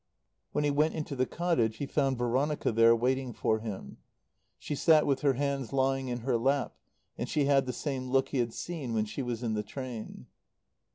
[0.51, 3.97] When he went into the cottage he found Veronica there waiting for him.
[4.57, 6.75] She sat with her hands lying in her lap,
[7.19, 10.25] and she had the same look he had seen when she was in the train.